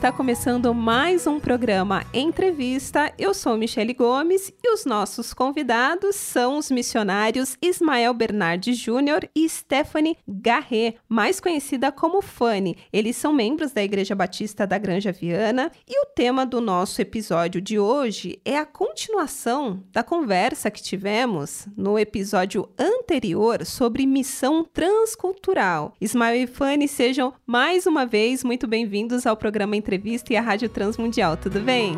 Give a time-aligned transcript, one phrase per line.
[0.00, 3.12] Está começando mais um programa Entrevista.
[3.18, 9.46] Eu sou Michele Gomes e os nossos convidados são os missionários Ismael Bernardes Júnior e
[9.46, 12.78] Stephanie Garret, mais conhecida como Fanny.
[12.90, 17.60] Eles são membros da Igreja Batista da Granja Viana e o tema do nosso episódio
[17.60, 25.92] de hoje é a continuação da conversa que tivemos no episódio anterior sobre missão transcultural.
[26.00, 30.40] Ismael e Fanny, sejam mais uma vez muito bem-vindos ao programa programa Entrevista e a
[30.40, 31.36] Rádio Transmundial.
[31.36, 31.96] Tudo bem?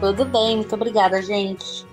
[0.00, 1.86] Tudo bem, muito obrigada, gente.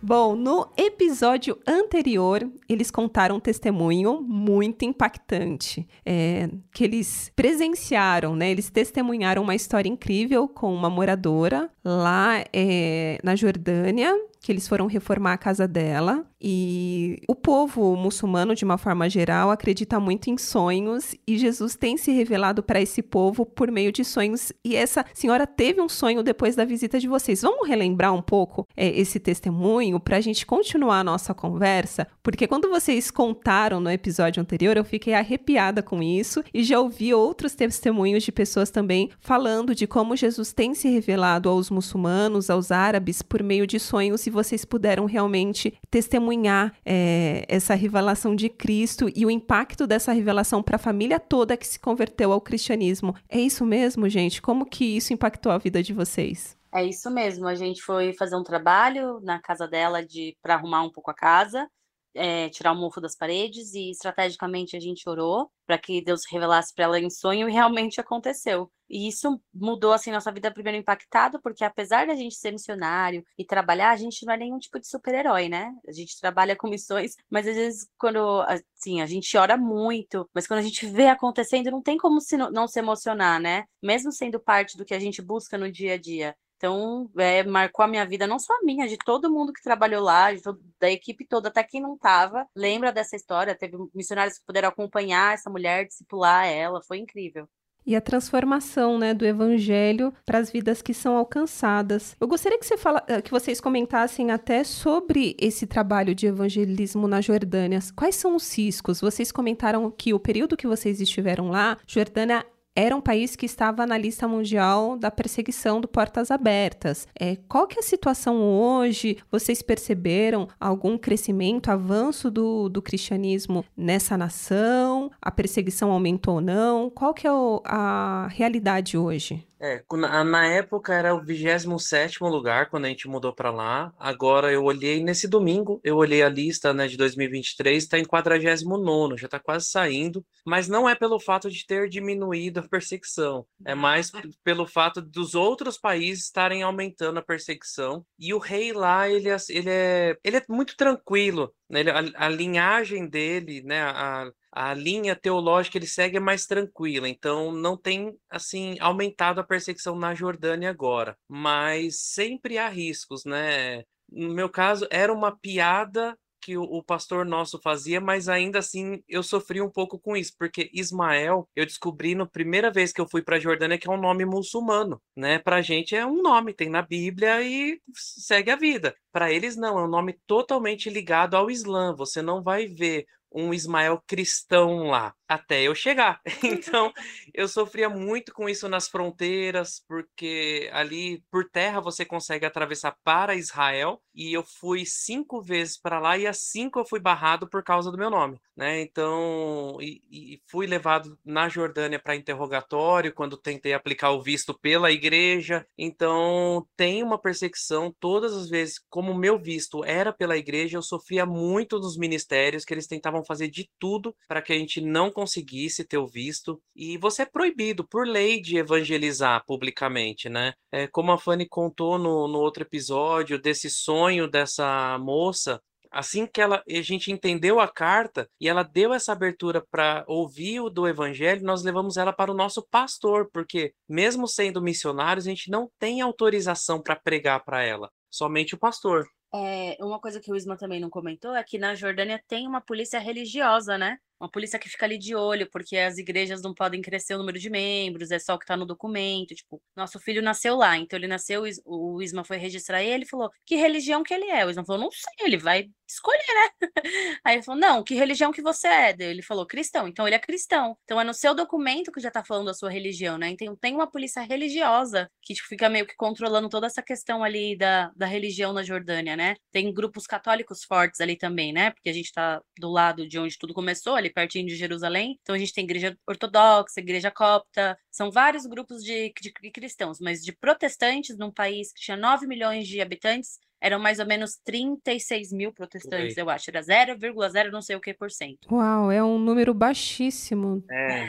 [0.00, 8.48] Bom, no episódio anterior, eles contaram um testemunho muito impactante, é, que eles presenciaram, né?
[8.48, 14.86] Eles testemunharam uma história incrível com uma moradora lá é, na Jordânia, que eles foram
[14.86, 16.26] reformar a casa dela.
[16.44, 21.96] E o povo muçulmano, de uma forma geral, acredita muito em sonhos e Jesus tem
[21.96, 24.52] se revelado para esse povo por meio de sonhos.
[24.64, 27.42] E essa senhora teve um sonho depois da visita de vocês.
[27.42, 32.08] Vamos relembrar um pouco é, esse testemunho para a gente continuar a nossa conversa?
[32.20, 37.14] Porque quando vocês contaram no episódio anterior, eu fiquei arrepiada com isso e já ouvi
[37.14, 42.72] outros testemunhos de pessoas também falando de como Jesus tem se revelado aos muçulmanos, aos
[42.72, 49.08] árabes, por meio de sonhos e vocês puderam realmente testemunhar é, essa revelação de Cristo
[49.14, 53.14] e o impacto dessa revelação para a família toda que se converteu ao cristianismo.
[53.28, 54.42] É isso mesmo, gente?
[54.42, 56.56] Como que isso impactou a vida de vocês?
[56.74, 57.46] É isso mesmo.
[57.46, 61.14] A gente foi fazer um trabalho na casa dela de para arrumar um pouco a
[61.14, 61.68] casa
[62.14, 66.74] é, tirar o mofo das paredes e estrategicamente a gente orou para que Deus revelasse
[66.74, 68.70] para ela em sonho e realmente aconteceu.
[68.90, 73.44] E isso mudou assim nossa vida primeiro impactado, porque apesar da gente ser missionário e
[73.44, 75.72] trabalhar, a gente não é nenhum tipo de super-herói, né?
[75.88, 80.46] A gente trabalha com missões, mas às vezes quando assim, a gente ora muito, mas
[80.46, 83.64] quando a gente vê acontecendo, não tem como se não, não se emocionar, né?
[83.82, 86.36] Mesmo sendo parte do que a gente busca no dia a dia.
[86.62, 90.00] Então, é, marcou a minha vida, não só a minha, de todo mundo que trabalhou
[90.00, 93.52] lá, todo, da equipe toda, até quem não estava, lembra dessa história.
[93.52, 97.48] Teve missionários que puderam acompanhar essa mulher, discipular ela, foi incrível
[97.84, 102.14] e a transformação né, do evangelho para as vidas que são alcançadas.
[102.20, 107.08] Eu gostaria que, você fala, eh, que vocês comentassem até sobre esse trabalho de evangelismo
[107.08, 107.80] na Jordânia.
[107.96, 109.00] Quais são os riscos?
[109.00, 113.86] Vocês comentaram que o período que vocês estiveram lá, Jordânia era um país que estava
[113.86, 117.06] na lista mundial da perseguição do Portas Abertas.
[117.18, 119.18] É, qual que é a situação hoje?
[119.30, 125.10] Vocês perceberam algum crescimento, avanço do, do cristianismo nessa nação?
[125.20, 126.88] A perseguição aumentou ou não?
[126.88, 129.46] Qual que é o, a realidade hoje?
[129.62, 129.80] É,
[130.24, 133.94] na época era o 27 lugar quando a gente mudou para lá.
[133.96, 139.16] Agora eu olhei nesse domingo, eu olhei a lista né, de 2023, está em 49,
[139.16, 140.26] já está quase saindo.
[140.44, 144.10] Mas não é pelo fato de ter diminuído a perseguição, é mais
[144.42, 148.04] pelo fato dos outros países estarem aumentando a perseguição.
[148.18, 151.54] E o rei lá, ele, é, ele, é, ele é muito tranquilo.
[151.70, 151.82] Né?
[151.82, 157.50] A, a linhagem dele, né, a, a linha teológica ele segue é mais tranquila, então
[157.52, 163.82] não tem assim aumentado a perseguição na Jordânia agora, mas sempre há riscos, né?
[164.10, 169.22] No meu caso era uma piada que o, pastor nosso fazia, mas ainda assim eu
[169.22, 173.22] sofri um pouco com isso, porque Ismael, eu descobri na primeira vez que eu fui
[173.22, 175.38] para a Jordânia que é um nome muçulmano, né?
[175.38, 178.94] Para gente é um nome, tem na Bíblia e segue a vida.
[179.12, 181.94] Para eles não, é um nome totalmente ligado ao Islã.
[181.94, 186.20] Você não vai ver um Ismael cristão lá até eu chegar.
[186.42, 186.92] Então,
[187.32, 193.34] eu sofria muito com isso nas fronteiras, porque ali por terra você consegue atravessar para
[193.34, 197.62] Israel, e eu fui cinco vezes para lá, e as cinco eu fui barrado por
[197.62, 198.80] causa do meu nome, né?
[198.82, 204.90] Então, e, e fui levado na Jordânia para interrogatório quando tentei aplicar o visto pela
[204.90, 205.66] igreja.
[205.78, 211.26] Então, tem uma perseguição todas as vezes, como meu visto era pela igreja, eu sofria
[211.26, 215.82] muito dos ministérios que eles tentavam fazer de tudo para que a gente não conseguisse
[215.82, 216.62] ter o visto.
[216.72, 220.54] E você é proibido, por lei, de evangelizar publicamente, né?
[220.70, 225.60] É, como a Fanny contou no, no outro episódio, desse sonho dessa moça
[225.92, 230.60] assim que ela, a gente entendeu a carta e ela deu essa abertura para ouvir
[230.60, 235.28] o do evangelho, nós levamos ela para o nosso pastor, porque mesmo sendo missionários, a
[235.28, 239.08] gente não tem autorização para pregar para ela, somente o pastor.
[239.34, 242.60] É, uma coisa que o Isma também não comentou é que na Jordânia tem uma
[242.60, 243.98] polícia religiosa, né?
[244.22, 247.40] Uma polícia que fica ali de olho, porque as igrejas não podem crescer o número
[247.40, 249.34] de membros, é só o que está no documento.
[249.34, 253.56] Tipo, nosso filho nasceu lá, então ele nasceu, o Isma foi registrar ele, falou: que
[253.56, 254.46] religião que ele é?
[254.46, 256.50] O Isma falou: não sei, ele vai escolher, né?
[257.24, 258.96] Aí ele falou: não, que religião que você é?
[259.00, 259.88] Ele falou: cristão.
[259.88, 260.76] Então ele é cristão.
[260.84, 263.30] Então é no seu documento que já tá falando a sua religião, né?
[263.30, 267.56] Então tem uma polícia religiosa que tipo, fica meio que controlando toda essa questão ali
[267.56, 269.34] da, da religião na Jordânia, né?
[269.50, 271.70] Tem grupos católicos fortes ali também, né?
[271.70, 275.18] Porque a gente tá do lado de onde tudo começou, ali pertinho de Jerusalém.
[275.22, 279.98] Então a gente tem igreja ortodoxa, igreja copta, são vários grupos de, de, de cristãos,
[280.00, 284.38] mas de protestantes num país que tinha 9 milhões de habitantes, eram mais ou menos
[284.44, 286.50] 36 mil protestantes, eu acho.
[286.50, 288.52] Era 0,0 não sei o que por cento.
[288.52, 290.64] Uau, é um número baixíssimo.
[290.68, 291.08] É.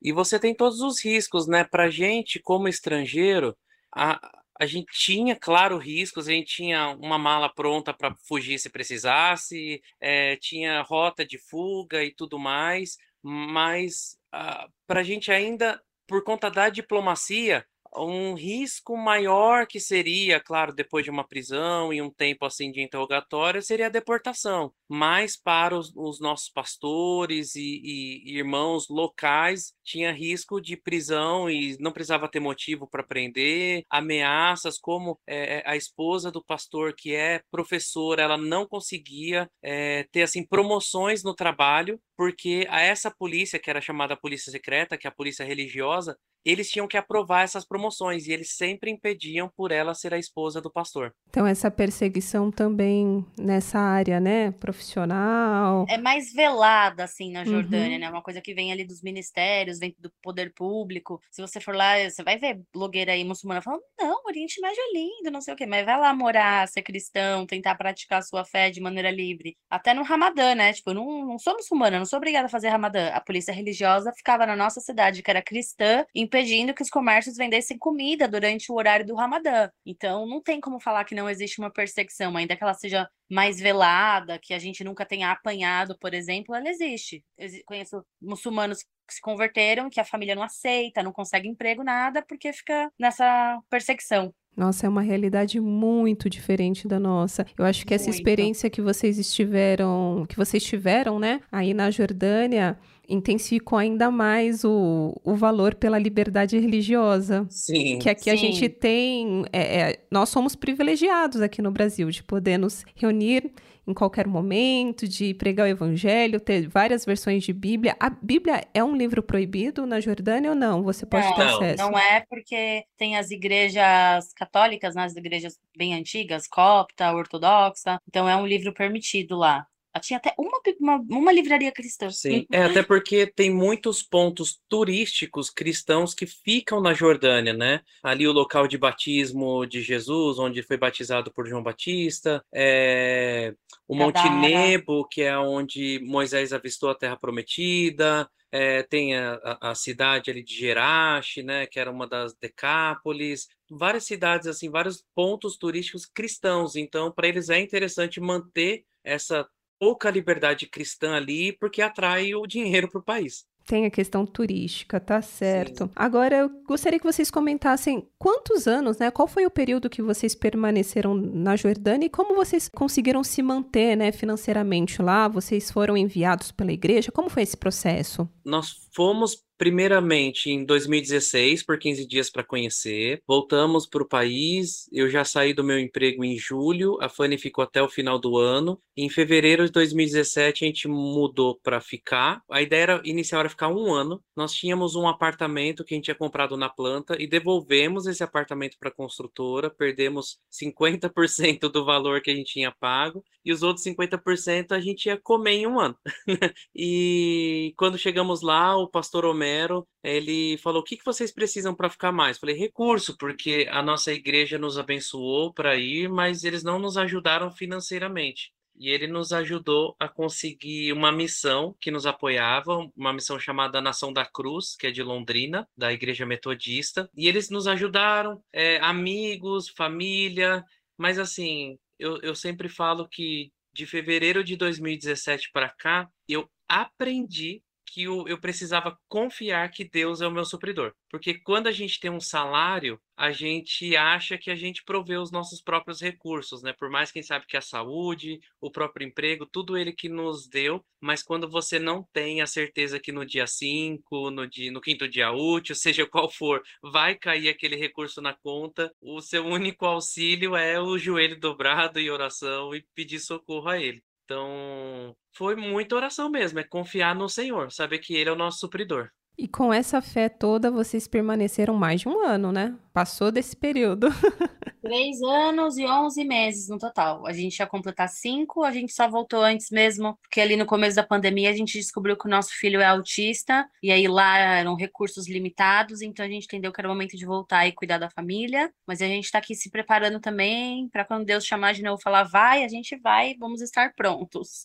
[0.00, 1.62] E você tem todos os riscos, né?
[1.62, 3.54] Pra gente, como estrangeiro,
[3.94, 4.18] a,
[4.60, 9.82] a gente tinha, claro, riscos, a gente tinha uma mala pronta para fugir se precisasse,
[9.98, 16.22] é, tinha rota de fuga e tudo mais, mas uh, para a gente ainda, por
[16.22, 17.64] conta da diplomacia,
[17.96, 22.80] um risco maior que seria, claro, depois de uma prisão e um tempo assim de
[22.82, 24.72] interrogatório, seria a deportação.
[24.88, 31.76] Mas para os, os nossos pastores e, e, irmãos locais, tinha risco de prisão e
[31.80, 37.42] não precisava ter motivo para prender, ameaças, como é, a esposa do pastor, que é
[37.50, 43.70] professora, ela não conseguia é, ter assim promoções no trabalho, porque a essa polícia, que
[43.70, 46.14] era chamada polícia secreta, que é a polícia religiosa,
[46.44, 50.60] eles tinham que aprovar essas promoções e eles sempre impediam por ela ser a esposa
[50.60, 51.14] do pastor.
[51.28, 55.86] Então essa perseguição também nessa área, né, profissional.
[55.88, 58.00] É mais velada assim na Jordânia, uhum.
[58.00, 58.10] né?
[58.10, 61.20] Uma coisa que vem ali dos ministérios, vem do poder público.
[61.30, 64.92] Se você for lá, você vai ver blogueira aí muçulmana falando: "Não, Oriente Médio é
[64.92, 68.44] lindo, não sei o quê", mas vai lá morar, ser cristão, tentar praticar a sua
[68.44, 69.56] fé de maneira livre.
[69.70, 70.72] Até no Ramadã, né?
[70.72, 73.08] Tipo, eu não, não sou muçulmana, não sou obrigada a fazer Ramadã.
[73.10, 77.78] A polícia religiosa ficava na nossa cidade, que era cristã, impedindo que os comércios vendessem
[77.78, 79.70] comida durante o horário do Ramadã.
[79.86, 83.60] Então, não tem como falar que não existe uma perseguição, ainda que ela seja mais
[83.60, 87.24] velada, que a gente nunca tenha apanhado, por exemplo, ela existe.
[87.38, 88.84] Eu conheço muçulmanos
[89.14, 94.32] se converteram, que a família não aceita, não consegue emprego, nada, porque fica nessa perseguição.
[94.56, 97.46] Nossa, é uma realidade muito diferente da nossa.
[97.56, 98.16] Eu acho que essa muito.
[98.16, 102.78] experiência que vocês estiveram, que vocês tiveram, né, aí na Jordânia,
[103.10, 107.46] intensificou ainda mais o, o valor pela liberdade religiosa.
[107.50, 107.98] Sim.
[107.98, 108.30] Que aqui sim.
[108.30, 109.44] a gente tem.
[109.52, 113.52] É, é, nós somos privilegiados aqui no Brasil de poder nos reunir
[113.86, 117.96] em qualquer momento, de pregar o evangelho, ter várias versões de Bíblia.
[117.98, 120.82] A Bíblia é um livro proibido na Jordânia ou não?
[120.84, 121.82] Você pode não, ter acesso?
[121.82, 128.28] Não é, porque tem as igrejas católicas, né, as igrejas bem antigas, copta, ortodoxa, então
[128.28, 129.66] é um livro permitido lá.
[129.98, 132.10] Tinha até uma, uma, uma, livraria cristã.
[132.10, 137.80] Sim, é até porque tem muitos pontos turísticos cristãos que ficam na Jordânia, né?
[138.02, 143.54] Ali o local de batismo de Jesus, onde foi batizado por João Batista, é...
[143.88, 149.74] o Monte Nebo, que é onde Moisés avistou a Terra Prometida, é, tem a, a,
[149.74, 155.56] cidade ali de Gerache, né, que era uma das Decápolis, várias cidades assim, vários pontos
[155.56, 156.74] turísticos cristãos.
[156.74, 159.48] Então, para eles é interessante manter essa
[159.80, 163.46] pouca liberdade cristã ali, porque atrai o dinheiro para o país.
[163.66, 165.84] Tem a questão turística, tá certo.
[165.84, 165.90] Sim.
[165.94, 169.10] Agora, eu gostaria que vocês comentassem quantos anos, né?
[169.10, 173.96] Qual foi o período que vocês permaneceram na Jordânia e como vocês conseguiram se manter,
[173.96, 175.28] né, financeiramente lá?
[175.28, 177.12] Vocês foram enviados pela igreja?
[177.12, 178.28] Como foi esse processo?
[178.44, 183.22] Nós fomos primeiramente em 2016 por 15 dias para conhecer.
[183.28, 184.88] Voltamos para o país.
[184.90, 186.96] Eu já saí do meu emprego em julho.
[186.98, 188.80] A Fanny ficou até o final do ano.
[188.96, 192.40] Em fevereiro de 2017 a gente mudou para ficar.
[192.50, 194.24] A ideia era, inicial era ficar um ano.
[194.34, 198.78] Nós tínhamos um apartamento que a gente tinha comprado na planta e devolvemos esse apartamento
[198.80, 199.68] para a construtora.
[199.68, 205.06] Perdemos 50% do valor que a gente tinha pago e os outros 50% a gente
[205.06, 205.96] ia comer em um ano.
[206.74, 211.90] e quando chegamos lá, o pastor Homero, ele falou: "O que que vocês precisam para
[211.90, 216.78] ficar mais?" Falei: "Recurso, porque a nossa igreja nos abençoou para ir, mas eles não
[216.78, 223.12] nos ajudaram financeiramente." E ele nos ajudou a conseguir uma missão que nos apoiava, uma
[223.12, 227.10] missão chamada Nação da Cruz, que é de Londrina, da Igreja Metodista.
[227.14, 230.64] E eles nos ajudaram, é, amigos, família,
[230.96, 237.62] mas assim, eu, eu sempre falo que de fevereiro de 2017 para cá, eu aprendi
[237.92, 240.94] que eu, eu precisava confiar que Deus é o meu supridor.
[241.10, 245.32] Porque quando a gente tem um salário, a gente acha que a gente provê os
[245.32, 246.72] nossos próprios recursos, né?
[246.72, 250.84] Por mais quem sabe que a saúde, o próprio emprego, tudo ele que nos deu,
[251.00, 255.08] mas quando você não tem a certeza que no dia 5, no, dia, no quinto
[255.08, 260.54] dia útil, seja qual for, vai cair aquele recurso na conta, o seu único auxílio
[260.54, 264.02] é o joelho dobrado e oração e pedir socorro a ele.
[264.30, 268.60] Então, foi muita oração mesmo, é confiar no Senhor, saber que Ele é o nosso
[268.60, 269.10] supridor.
[269.38, 272.76] E com essa fé toda, vocês permaneceram mais de um ano, né?
[272.92, 274.08] Passou desse período.
[274.82, 277.26] Três anos e onze meses no total.
[277.26, 280.96] A gente ia completar cinco, a gente só voltou antes mesmo, porque ali no começo
[280.96, 284.74] da pandemia a gente descobriu que o nosso filho é autista, e aí lá eram
[284.74, 288.10] recursos limitados, então a gente entendeu que era o momento de voltar e cuidar da
[288.10, 288.72] família.
[288.86, 292.24] Mas a gente está aqui se preparando também para quando Deus chamar de novo falar
[292.24, 294.64] vai, a gente vai, vamos estar prontos.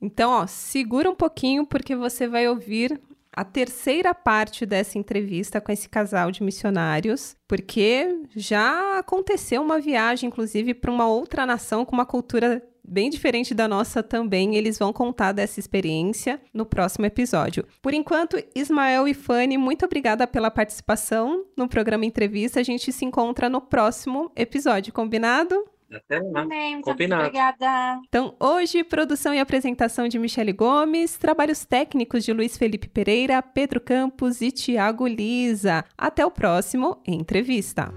[0.00, 3.00] Então, ó, segura um pouquinho, porque você vai ouvir
[3.36, 10.28] a terceira parte dessa entrevista com esse casal de missionários, porque já aconteceu uma viagem,
[10.28, 14.54] inclusive, para uma outra nação com uma cultura bem diferente da nossa também.
[14.54, 17.66] Eles vão contar dessa experiência no próximo episódio.
[17.80, 22.60] Por enquanto, Ismael e Fanny, muito obrigada pela participação no programa Entrevista.
[22.60, 25.64] A gente se encontra no próximo episódio, combinado?
[25.96, 26.42] Até lá.
[26.42, 27.22] Amém, muito Combinado.
[27.22, 28.00] obrigada.
[28.08, 33.80] Então, hoje, produção e apresentação de Michele Gomes, trabalhos técnicos de Luiz Felipe Pereira, Pedro
[33.80, 35.84] Campos e Tiago Lisa.
[35.96, 37.92] Até o próximo Entrevista.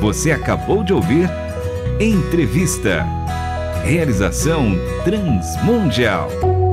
[0.00, 1.28] Você acabou de ouvir
[2.00, 3.04] Entrevista.
[3.84, 4.72] Realização
[5.04, 6.63] Transmundial.